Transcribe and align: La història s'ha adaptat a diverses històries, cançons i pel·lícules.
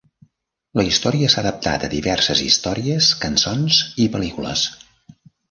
La 0.79 0.85
història 0.91 1.29
s'ha 1.33 1.39
adaptat 1.43 1.85
a 1.87 1.89
diverses 1.91 2.41
històries, 2.47 3.11
cançons 3.27 3.79
i 4.07 4.09
pel·lícules. 4.17 4.67